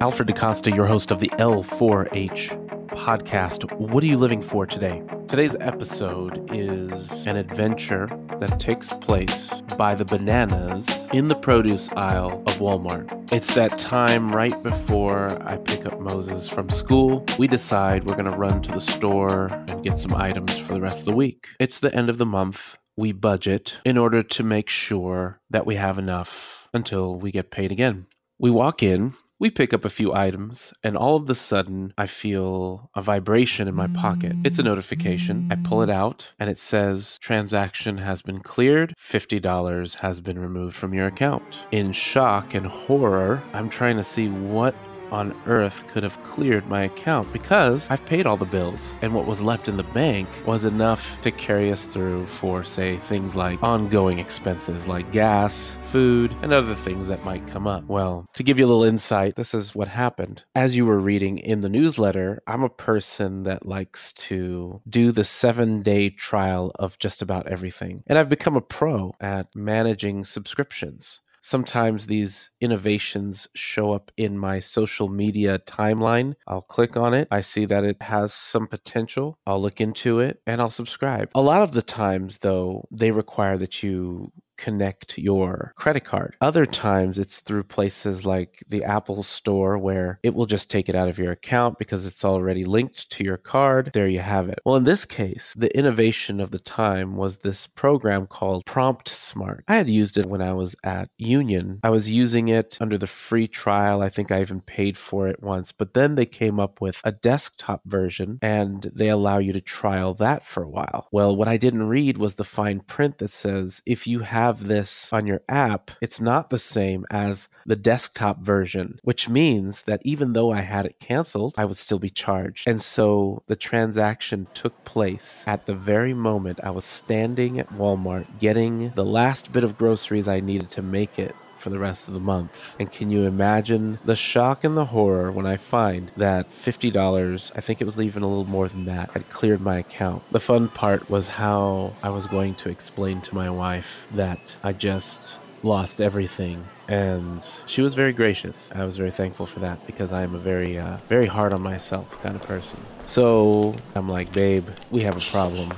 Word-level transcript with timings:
Alfred 0.00 0.28
DaCosta, 0.28 0.70
your 0.72 0.84
host 0.84 1.10
of 1.10 1.20
the 1.20 1.28
L4H 1.38 2.88
podcast. 2.88 3.72
What 3.78 4.04
are 4.04 4.06
you 4.06 4.18
living 4.18 4.42
for 4.42 4.66
today? 4.66 5.02
Today's 5.26 5.56
episode 5.60 6.50
is 6.52 7.26
an 7.26 7.36
adventure 7.36 8.06
that 8.38 8.60
takes 8.60 8.92
place 8.92 9.50
by 9.78 9.94
the 9.94 10.04
bananas 10.04 11.08
in 11.14 11.28
the 11.28 11.34
produce 11.34 11.88
aisle 11.92 12.42
of 12.46 12.58
Walmart. 12.58 13.32
It's 13.32 13.54
that 13.54 13.78
time 13.78 14.34
right 14.34 14.54
before 14.62 15.38
I 15.42 15.56
pick 15.56 15.86
up 15.86 15.98
Moses 15.98 16.46
from 16.46 16.68
school. 16.68 17.24
We 17.38 17.48
decide 17.48 18.04
we're 18.04 18.16
going 18.16 18.30
to 18.30 18.36
run 18.36 18.60
to 18.62 18.72
the 18.72 18.80
store 18.82 19.46
and 19.46 19.82
get 19.82 19.98
some 19.98 20.12
items 20.12 20.58
for 20.58 20.74
the 20.74 20.80
rest 20.82 21.00
of 21.00 21.06
the 21.06 21.16
week. 21.16 21.48
It's 21.58 21.78
the 21.78 21.94
end 21.94 22.10
of 22.10 22.18
the 22.18 22.26
month. 22.26 22.76
We 22.98 23.12
budget 23.12 23.78
in 23.86 23.96
order 23.96 24.22
to 24.22 24.42
make 24.42 24.68
sure 24.68 25.40
that 25.48 25.64
we 25.64 25.76
have 25.76 25.98
enough 25.98 26.68
until 26.74 27.16
we 27.16 27.30
get 27.30 27.50
paid 27.50 27.72
again. 27.72 28.06
We 28.38 28.50
walk 28.50 28.82
in, 28.82 29.14
we 29.38 29.50
pick 29.50 29.74
up 29.74 29.84
a 29.84 29.90
few 29.90 30.14
items, 30.14 30.72
and 30.82 30.96
all 30.96 31.16
of 31.16 31.28
a 31.28 31.34
sudden, 31.34 31.92
I 31.98 32.06
feel 32.06 32.90
a 32.94 33.02
vibration 33.02 33.68
in 33.68 33.74
my 33.74 33.86
pocket. 33.88 34.34
It's 34.44 34.58
a 34.58 34.62
notification. 34.62 35.48
I 35.50 35.56
pull 35.56 35.82
it 35.82 35.90
out, 35.90 36.30
and 36.38 36.48
it 36.48 36.58
says, 36.58 37.18
Transaction 37.18 37.98
has 37.98 38.22
been 38.22 38.40
cleared. 38.40 38.94
$50 38.98 39.96
has 39.96 40.20
been 40.22 40.38
removed 40.38 40.74
from 40.74 40.94
your 40.94 41.06
account. 41.06 41.66
In 41.70 41.92
shock 41.92 42.54
and 42.54 42.66
horror, 42.66 43.42
I'm 43.52 43.68
trying 43.68 43.96
to 43.96 44.04
see 44.04 44.28
what 44.28 44.74
on 45.10 45.34
earth 45.46 45.86
could 45.88 46.02
have 46.02 46.22
cleared 46.22 46.66
my 46.66 46.82
account 46.82 47.32
because 47.32 47.88
I've 47.90 48.04
paid 48.06 48.26
all 48.26 48.36
the 48.36 48.44
bills. 48.44 48.96
And 49.02 49.14
what 49.14 49.26
was 49.26 49.42
left 49.42 49.68
in 49.68 49.76
the 49.76 49.82
bank 49.82 50.28
was 50.46 50.64
enough 50.64 51.20
to 51.22 51.30
carry 51.30 51.72
us 51.72 51.86
through 51.86 52.26
for, 52.26 52.64
say, 52.64 52.96
things 52.96 53.36
like 53.36 53.62
ongoing 53.62 54.18
expenses 54.18 54.88
like 54.88 55.12
gas, 55.12 55.78
food, 55.82 56.34
and 56.42 56.52
other 56.52 56.74
things 56.74 57.08
that 57.08 57.24
might 57.24 57.46
come 57.46 57.66
up. 57.66 57.84
Well, 57.86 58.26
to 58.34 58.42
give 58.42 58.58
you 58.58 58.66
a 58.66 58.68
little 58.68 58.84
insight, 58.84 59.36
this 59.36 59.54
is 59.54 59.74
what 59.74 59.88
happened. 59.88 60.44
As 60.54 60.76
you 60.76 60.86
were 60.86 60.98
reading 60.98 61.38
in 61.38 61.60
the 61.60 61.68
newsletter, 61.68 62.42
I'm 62.46 62.62
a 62.62 62.68
person 62.68 63.44
that 63.44 63.66
likes 63.66 64.12
to 64.12 64.80
do 64.88 65.12
the 65.12 65.24
seven 65.24 65.82
day 65.82 66.10
trial 66.10 66.72
of 66.76 66.98
just 66.98 67.22
about 67.22 67.46
everything. 67.46 68.02
And 68.06 68.18
I've 68.18 68.28
become 68.28 68.56
a 68.56 68.60
pro 68.60 69.14
at 69.20 69.54
managing 69.54 70.24
subscriptions 70.24 71.20
sometimes 71.46 72.08
these 72.08 72.50
innovations 72.60 73.46
show 73.54 73.92
up 73.92 74.10
in 74.16 74.36
my 74.36 74.58
social 74.58 75.06
media 75.06 75.60
timeline. 75.60 76.34
I'll 76.48 76.60
click 76.60 76.96
on 76.96 77.14
it. 77.14 77.28
I 77.30 77.40
see 77.40 77.66
that 77.66 77.84
it 77.84 78.02
has 78.02 78.34
some 78.34 78.66
potential. 78.66 79.38
I'll 79.46 79.62
look 79.62 79.80
into 79.80 80.18
it 80.18 80.40
and 80.44 80.60
I'll 80.60 80.70
subscribe. 80.70 81.30
A 81.36 81.40
lot 81.40 81.62
of 81.62 81.70
the 81.70 81.82
times, 81.82 82.38
though, 82.38 82.88
they 82.90 83.12
require 83.12 83.56
that 83.58 83.80
you 83.80 84.32
connect 84.56 85.18
your 85.18 85.72
credit 85.76 86.04
card. 86.04 86.36
Other 86.40 86.66
times 86.66 87.18
it's 87.18 87.40
through 87.40 87.64
places 87.64 88.26
like 88.26 88.62
the 88.68 88.84
Apple 88.84 89.22
Store 89.22 89.78
where 89.78 90.18
it 90.22 90.34
will 90.34 90.46
just 90.46 90.70
take 90.70 90.88
it 90.88 90.94
out 90.94 91.08
of 91.08 91.18
your 91.18 91.32
account 91.32 91.78
because 91.78 92.06
it's 92.06 92.24
already 92.24 92.64
linked 92.64 93.10
to 93.10 93.24
your 93.24 93.36
card. 93.36 93.90
There 93.92 94.08
you 94.08 94.20
have 94.20 94.48
it. 94.48 94.60
Well, 94.64 94.76
in 94.76 94.84
this 94.84 95.04
case, 95.04 95.54
the 95.56 95.76
innovation 95.76 96.40
of 96.40 96.50
the 96.50 96.58
time 96.58 97.16
was 97.16 97.38
this 97.38 97.66
program 97.66 98.26
called 98.26 98.64
Prompt 98.66 99.08
Smart. 99.08 99.64
I 99.68 99.76
had 99.76 99.88
used 99.88 100.18
it 100.18 100.26
when 100.26 100.42
I 100.42 100.52
was 100.52 100.76
at 100.84 101.10
Union. 101.16 101.80
I 101.82 101.90
was 101.90 102.10
using 102.10 102.48
it 102.48 102.78
under 102.80 102.98
the 102.98 103.06
free 103.06 103.48
trial. 103.48 104.02
I 104.02 104.08
think 104.08 104.30
I 104.30 104.40
even 104.40 104.60
paid 104.60 104.96
for 104.96 105.28
it 105.28 105.42
once, 105.42 105.72
but 105.72 105.94
then 105.94 106.14
they 106.14 106.26
came 106.26 106.58
up 106.60 106.80
with 106.80 107.00
a 107.04 107.12
desktop 107.12 107.82
version 107.84 108.38
and 108.42 108.82
they 108.82 109.08
allow 109.08 109.38
you 109.38 109.52
to 109.52 109.60
trial 109.60 110.14
that 110.14 110.44
for 110.44 110.62
a 110.62 110.68
while. 110.68 111.08
Well, 111.12 111.36
what 111.36 111.48
I 111.48 111.56
didn't 111.56 111.88
read 111.88 112.18
was 112.18 112.34
the 112.34 112.44
fine 112.44 112.80
print 112.80 113.18
that 113.18 113.32
says 113.32 113.82
if 113.86 114.06
you 114.06 114.20
have 114.20 114.45
have 114.46 114.66
this 114.66 115.12
on 115.12 115.26
your 115.26 115.42
app, 115.48 115.90
it's 116.00 116.20
not 116.20 116.50
the 116.50 116.58
same 116.58 117.04
as 117.10 117.48
the 117.66 117.74
desktop 117.74 118.38
version, 118.38 119.00
which 119.02 119.28
means 119.28 119.82
that 119.82 120.00
even 120.04 120.32
though 120.34 120.52
I 120.52 120.60
had 120.60 120.86
it 120.86 121.00
canceled, 121.00 121.54
I 121.58 121.64
would 121.64 121.76
still 121.76 121.98
be 121.98 122.10
charged. 122.10 122.68
And 122.68 122.80
so 122.80 123.42
the 123.48 123.56
transaction 123.56 124.46
took 124.54 124.84
place 124.84 125.42
at 125.48 125.66
the 125.66 125.74
very 125.74 126.14
moment 126.14 126.60
I 126.62 126.70
was 126.70 126.84
standing 126.84 127.58
at 127.58 127.70
Walmart 127.70 128.26
getting 128.38 128.90
the 128.90 129.04
last 129.04 129.52
bit 129.52 129.64
of 129.64 129.76
groceries 129.76 130.28
I 130.28 130.38
needed 130.40 130.70
to 130.70 130.82
make 130.82 131.18
it 131.18 131.34
for 131.58 131.70
the 131.70 131.78
rest 131.78 132.08
of 132.08 132.14
the 132.14 132.20
month. 132.20 132.76
And 132.78 132.90
can 132.90 133.10
you 133.10 133.22
imagine 133.24 133.98
the 134.04 134.16
shock 134.16 134.64
and 134.64 134.76
the 134.76 134.86
horror 134.86 135.30
when 135.32 135.46
I 135.46 135.56
find 135.56 136.10
that 136.16 136.50
$50, 136.50 137.52
I 137.54 137.60
think 137.60 137.80
it 137.80 137.84
was 137.84 138.00
even 138.00 138.22
a 138.22 138.28
little 138.28 138.44
more 138.44 138.68
than 138.68 138.84
that, 138.86 139.10
had 139.12 139.28
cleared 139.28 139.60
my 139.60 139.78
account? 139.78 140.22
The 140.30 140.40
fun 140.40 140.68
part 140.68 141.08
was 141.10 141.26
how 141.26 141.94
I 142.02 142.10
was 142.10 142.26
going 142.26 142.54
to 142.56 142.68
explain 142.68 143.20
to 143.22 143.34
my 143.34 143.50
wife 143.50 144.06
that 144.14 144.58
I 144.62 144.72
just 144.72 145.40
lost 145.62 146.00
everything 146.00 146.64
and 146.88 147.48
she 147.66 147.82
was 147.82 147.94
very 147.94 148.12
gracious. 148.12 148.70
I 148.74 148.84
was 148.84 148.96
very 148.96 149.10
thankful 149.10 149.46
for 149.46 149.60
that 149.60 149.84
because 149.86 150.12
I 150.12 150.22
am 150.22 150.34
a 150.34 150.38
very, 150.38 150.78
uh, 150.78 150.98
very 151.08 151.26
hard 151.26 151.52
on 151.52 151.62
myself 151.62 152.22
kind 152.22 152.36
of 152.36 152.42
person. 152.42 152.78
So 153.04 153.74
I'm 153.94 154.08
like, 154.08 154.32
babe, 154.32 154.68
we 154.90 155.00
have 155.02 155.16
a 155.16 155.30
problem. 155.32 155.72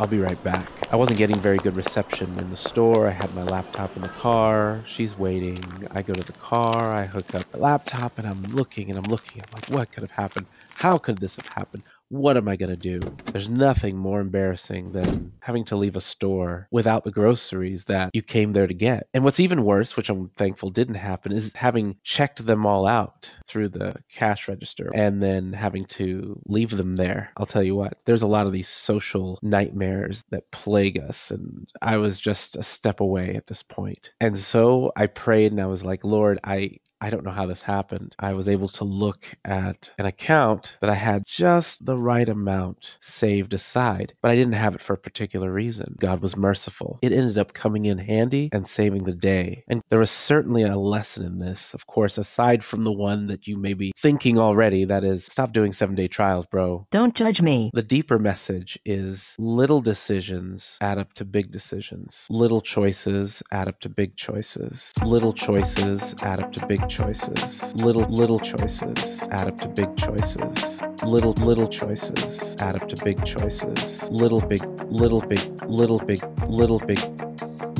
I'll 0.00 0.08
be 0.08 0.18
right 0.18 0.42
back. 0.42 0.68
I 0.92 0.96
wasn't 0.96 1.18
getting 1.18 1.36
very 1.36 1.56
good 1.58 1.76
reception 1.76 2.36
in 2.40 2.50
the 2.50 2.56
store. 2.56 3.06
I 3.06 3.12
had 3.12 3.32
my 3.34 3.44
laptop 3.44 3.94
in 3.94 4.02
the 4.02 4.08
car. 4.08 4.82
She's 4.84 5.16
waiting. 5.16 5.62
I 5.92 6.02
go 6.02 6.12
to 6.12 6.22
the 6.24 6.32
car. 6.32 6.92
I 6.92 7.04
hook 7.04 7.32
up 7.34 7.48
the 7.52 7.58
laptop 7.58 8.18
and 8.18 8.26
I'm 8.26 8.42
looking 8.42 8.90
and 8.90 8.98
I'm 8.98 9.08
looking. 9.08 9.42
I'm 9.42 9.50
like, 9.54 9.70
what 9.70 9.92
could 9.92 10.02
have 10.02 10.10
happened? 10.10 10.46
How 10.78 10.98
could 10.98 11.18
this 11.18 11.36
have 11.36 11.48
happened? 11.50 11.84
What 12.08 12.36
am 12.36 12.48
I 12.48 12.56
going 12.56 12.70
to 12.70 12.76
do? 12.76 13.00
There's 13.32 13.48
nothing 13.48 13.96
more 13.96 14.20
embarrassing 14.20 14.90
than 14.90 15.32
having 15.40 15.64
to 15.66 15.76
leave 15.76 15.96
a 15.96 16.00
store 16.00 16.68
without 16.70 17.04
the 17.04 17.10
groceries 17.10 17.86
that 17.86 18.10
you 18.14 18.22
came 18.22 18.52
there 18.52 18.66
to 18.66 18.74
get. 18.74 19.08
And 19.14 19.24
what's 19.24 19.40
even 19.40 19.64
worse, 19.64 19.96
which 19.96 20.10
I'm 20.10 20.28
thankful 20.36 20.70
didn't 20.70 20.94
happen, 20.96 21.32
is 21.32 21.52
having 21.54 21.96
checked 22.02 22.44
them 22.46 22.66
all 22.66 22.86
out 22.86 23.30
through 23.46 23.70
the 23.70 23.96
cash 24.10 24.48
register 24.48 24.90
and 24.94 25.22
then 25.22 25.52
having 25.52 25.84
to 25.86 26.40
leave 26.46 26.70
them 26.70 26.94
there. 26.94 27.30
I'll 27.36 27.46
tell 27.46 27.62
you 27.62 27.74
what, 27.74 27.94
there's 28.04 28.22
a 28.22 28.28
lot 28.28 28.46
of 28.46 28.52
these 28.52 28.68
social 28.68 29.38
nightmares 29.42 30.24
that 30.30 30.50
plague 30.50 30.98
us. 30.98 31.30
And 31.30 31.68
I 31.82 31.96
was 31.96 32.18
just 32.18 32.56
a 32.56 32.62
step 32.62 33.00
away 33.00 33.34
at 33.34 33.46
this 33.46 33.62
point. 33.62 34.12
And 34.20 34.38
so 34.38 34.92
I 34.96 35.06
prayed 35.06 35.52
and 35.52 35.60
I 35.60 35.66
was 35.66 35.84
like, 35.84 36.04
Lord, 36.04 36.38
I, 36.44 36.76
I 37.04 37.10
don't 37.10 37.22
know 37.22 37.32
how 37.32 37.44
this 37.44 37.60
happened. 37.60 38.16
I 38.18 38.32
was 38.32 38.48
able 38.48 38.68
to 38.68 38.84
look 38.84 39.34
at 39.44 39.90
an 39.98 40.06
account 40.06 40.78
that 40.80 40.88
I 40.88 40.94
had 40.94 41.26
just 41.26 41.84
the 41.84 41.98
right 41.98 42.26
amount 42.26 42.96
saved 42.98 43.52
aside, 43.52 44.14
but 44.22 44.30
I 44.30 44.34
didn't 44.34 44.54
have 44.54 44.74
it 44.74 44.80
for 44.80 44.94
a 44.94 44.98
particular 44.98 45.52
reason. 45.52 45.96
God 46.00 46.22
was 46.22 46.34
merciful. 46.34 46.98
It 47.02 47.12
ended 47.12 47.36
up 47.36 47.52
coming 47.52 47.84
in 47.84 47.98
handy 47.98 48.48
and 48.54 48.66
saving 48.66 49.04
the 49.04 49.12
day. 49.12 49.64
And 49.68 49.82
there 49.90 49.98
was 49.98 50.10
certainly 50.10 50.62
a 50.62 50.78
lesson 50.78 51.26
in 51.26 51.40
this, 51.40 51.74
of 51.74 51.86
course, 51.86 52.16
aside 52.16 52.64
from 52.64 52.84
the 52.84 52.92
one 52.92 53.26
that 53.26 53.46
you 53.46 53.58
may 53.58 53.74
be 53.74 53.92
thinking 53.98 54.38
already 54.38 54.84
that 54.84 55.04
is, 55.04 55.26
stop 55.26 55.52
doing 55.52 55.74
seven 55.74 55.96
day 55.96 56.08
trials, 56.08 56.46
bro. 56.46 56.86
Don't 56.90 57.14
judge 57.14 57.40
me. 57.42 57.70
The 57.74 57.82
deeper 57.82 58.18
message 58.18 58.78
is 58.86 59.36
little 59.38 59.82
decisions 59.82 60.78
add 60.80 60.96
up 60.96 61.12
to 61.14 61.26
big 61.26 61.52
decisions. 61.52 62.26
Little 62.30 62.62
choices 62.62 63.42
add 63.52 63.68
up 63.68 63.80
to 63.80 63.90
big 63.90 64.16
choices. 64.16 64.90
Little 65.04 65.34
choices 65.34 66.14
add 66.22 66.40
up 66.40 66.50
to 66.52 66.66
big 66.66 66.80
choices 66.80 66.93
choices. 66.94 67.74
Little 67.74 68.04
little 68.04 68.38
choices 68.38 69.20
add 69.32 69.48
up 69.48 69.58
to 69.62 69.68
big 69.68 69.96
choices. 69.96 70.80
Little 71.02 71.32
little 71.32 71.66
choices 71.66 72.54
add 72.60 72.76
up 72.76 72.88
to 72.88 73.04
big 73.04 73.24
choices. 73.24 74.08
Little 74.10 74.40
big 74.40 74.62
little 74.92 75.20
big 75.20 75.40
little 75.64 75.98
big 75.98 76.22
little 76.46 76.78
big 76.78 77.00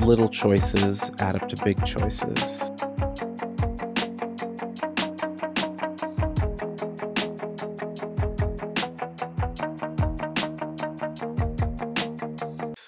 little 0.01 0.29
choices 0.29 1.13
add 1.21 1.37
up 1.37 1.49
to 1.49 1.57
big 1.65 1.85
choices. 1.87 2.73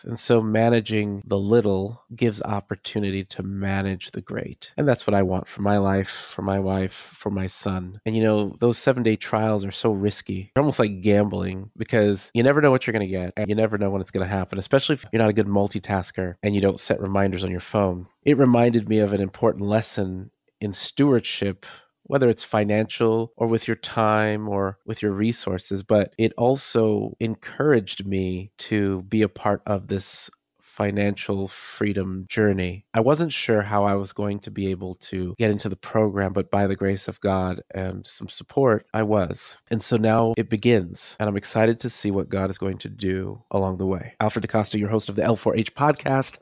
And 0.02 0.18
so 0.18 0.40
managing 0.40 1.22
the 1.24 1.38
little 1.38 2.05
gives 2.16 2.42
opportunity 2.42 3.24
to 3.24 3.42
manage 3.42 4.10
the 4.10 4.20
great. 4.20 4.72
And 4.76 4.88
that's 4.88 5.06
what 5.06 5.14
I 5.14 5.22
want 5.22 5.48
for 5.48 5.62
my 5.62 5.78
life, 5.78 6.08
for 6.08 6.42
my 6.42 6.58
wife, 6.58 6.92
for 6.92 7.30
my 7.30 7.46
son. 7.46 8.00
And 8.06 8.16
you 8.16 8.22
know, 8.22 8.56
those 8.60 8.78
seven 8.78 9.02
day 9.02 9.16
trials 9.16 9.64
are 9.64 9.70
so 9.70 9.92
risky. 9.92 10.50
They're 10.54 10.62
almost 10.62 10.78
like 10.78 11.02
gambling 11.02 11.70
because 11.76 12.30
you 12.34 12.42
never 12.42 12.60
know 12.60 12.70
what 12.70 12.86
you're 12.86 12.92
going 12.92 13.06
to 13.06 13.12
get 13.12 13.32
and 13.36 13.48
you 13.48 13.54
never 13.54 13.78
know 13.78 13.90
when 13.90 14.00
it's 14.00 14.10
going 14.10 14.26
to 14.26 14.32
happen, 14.32 14.58
especially 14.58 14.94
if 14.94 15.04
you're 15.12 15.22
not 15.22 15.30
a 15.30 15.34
good 15.34 15.46
multitasker 15.46 16.36
and 16.42 16.54
you 16.54 16.60
don't 16.60 16.80
set 16.80 17.00
reminders 17.00 17.44
on 17.44 17.50
your 17.50 17.60
phone. 17.60 18.06
It 18.24 18.38
reminded 18.38 18.88
me 18.88 18.98
of 18.98 19.12
an 19.12 19.20
important 19.20 19.66
lesson 19.66 20.30
in 20.60 20.72
stewardship 20.72 21.66
whether 22.08 22.28
it's 22.28 22.44
financial 22.44 23.32
or 23.36 23.46
with 23.46 23.66
your 23.66 23.76
time 23.76 24.48
or 24.48 24.78
with 24.86 25.02
your 25.02 25.12
resources, 25.12 25.82
but 25.82 26.14
it 26.18 26.32
also 26.36 27.16
encouraged 27.20 28.06
me 28.06 28.50
to 28.58 29.02
be 29.02 29.22
a 29.22 29.28
part 29.28 29.62
of 29.66 29.88
this 29.88 30.30
financial 30.76 31.48
freedom 31.48 32.26
journey. 32.28 32.84
I 32.92 33.00
wasn't 33.00 33.32
sure 33.32 33.62
how 33.62 33.84
I 33.84 33.94
was 33.94 34.12
going 34.12 34.40
to 34.40 34.50
be 34.50 34.66
able 34.66 34.96
to 34.96 35.34
get 35.38 35.50
into 35.50 35.70
the 35.70 35.76
program, 35.76 36.34
but 36.34 36.50
by 36.50 36.66
the 36.66 36.76
grace 36.76 37.08
of 37.08 37.18
God 37.22 37.62
and 37.74 38.06
some 38.06 38.28
support, 38.28 38.86
I 38.92 39.02
was. 39.02 39.56
And 39.70 39.82
so 39.82 39.96
now 39.96 40.34
it 40.36 40.50
begins, 40.50 41.16
and 41.18 41.30
I'm 41.30 41.36
excited 41.36 41.78
to 41.80 41.88
see 41.88 42.10
what 42.10 42.28
God 42.28 42.50
is 42.50 42.58
going 42.58 42.76
to 42.78 42.90
do 42.90 43.42
along 43.50 43.78
the 43.78 43.86
way. 43.86 44.16
Alfred 44.20 44.42
DaCosta, 44.42 44.78
your 44.78 44.90
host 44.90 45.08
of 45.08 45.16
the 45.16 45.22
L4H 45.22 45.70
podcast, 45.70 46.36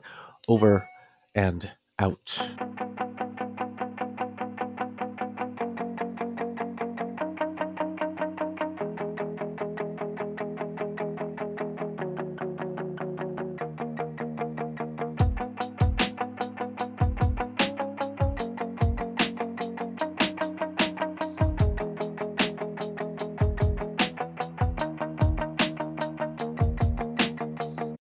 over 0.49 0.85
and 1.33 1.71
out. 1.97 2.37